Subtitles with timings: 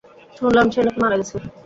[0.37, 1.35] শুনলাম সে নাকি মারা গেছে।